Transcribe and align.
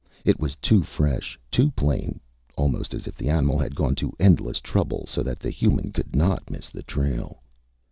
It 0.25 0.39
was 0.39 0.55
too 0.55 0.81
fresh, 0.81 1.39
too 1.51 1.69
plain 1.69 2.19
almost 2.57 2.95
as 2.95 3.05
if 3.05 3.13
the 3.15 3.29
animal 3.29 3.59
had 3.59 3.75
gone 3.75 3.93
to 4.01 4.15
endless 4.19 4.59
trouble 4.59 5.05
so 5.07 5.21
that 5.21 5.37
the 5.39 5.51
human 5.51 5.91
could 5.91 6.15
not 6.15 6.49
miss 6.49 6.71
the 6.71 6.81
trail. 6.81 7.43